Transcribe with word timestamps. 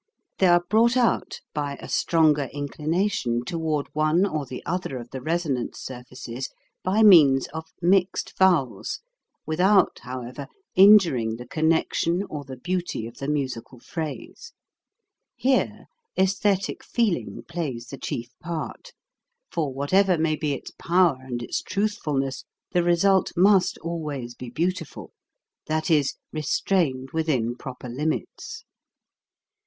They 0.39 0.47
are 0.47 0.63
brought 0.67 0.97
out 0.97 1.41
by 1.53 1.73
a 1.79 1.87
stronger 1.87 2.49
inclina 2.55 3.11
tion 3.11 3.45
toward 3.45 3.87
one 3.93 4.25
or 4.25 4.47
the 4.47 4.65
other 4.65 4.97
of 4.97 5.11
the 5.11 5.21
resonance 5.21 5.77
surfaces 5.79 6.49
by 6.83 7.03
means 7.03 7.47
of 7.49 7.65
mixed 7.83 8.35
vowels 8.35 9.01
without, 9.45 9.99
however, 10.01 10.47
injuring 10.73 11.35
the 11.35 11.45
connection 11.45 12.23
or 12.31 12.43
the 12.43 12.57
beauty 12.57 13.05
of 13.05 13.17
the 13.17 13.27
musical 13.27 13.79
phrase. 13.79 14.53
Here 15.35 15.85
aesthetic 16.17 16.83
feeling 16.83 17.43
plays 17.47 17.85
the 17.89 17.99
chief 17.99 18.31
part, 18.39 18.93
for 19.51 19.71
whatever 19.71 20.17
may 20.17 20.35
be 20.35 20.53
its 20.53 20.71
power 20.79 21.17
and 21.21 21.43
its 21.43 21.61
truthfulness, 21.61 22.43
the 22.71 22.81
result 22.81 23.33
must 23.37 23.77
always 23.83 24.33
be 24.33 24.49
beautiful, 24.49 25.11
that 25.67 25.91
is, 25.91 26.15
restrained 26.31 27.11
within 27.13 27.55
proper 27.55 27.87
limits. 27.87 28.63